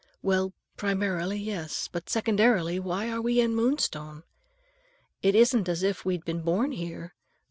"Well, 0.23 0.53
primarily, 0.77 1.37
yes. 1.37 1.87
But 1.87 2.09
secondarily, 2.09 2.79
why 2.79 3.11
are 3.11 3.21
we 3.21 3.39
in 3.39 3.55
Moonstone? 3.55 4.23
It 5.21 5.35
isn't 5.35 5.69
as 5.69 5.83
if 5.83 6.03
we'd 6.05 6.25
been 6.25 6.41
born 6.41 6.71
here. 6.71 7.13